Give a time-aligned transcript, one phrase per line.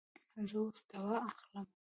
[0.49, 1.65] زه اوس دوا اخلم